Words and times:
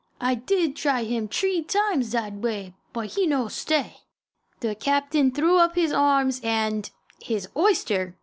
I 0.19 0.33
did 0.33 0.75
try 0.75 1.03
him 1.03 1.27
t'ree 1.27 1.61
times 1.61 2.07
zat 2.07 2.33
way, 2.33 2.73
but 2.91 3.09
he 3.13 3.27
no 3.27 3.47
stay." 3.49 3.97
The 4.61 4.73
captain 4.73 5.29
threw 5.29 5.59
up 5.59 5.75
his 5.75 5.93
arms 5.93 6.41
and 6.43 6.89
his 7.21 7.47
oyster! 7.55 8.15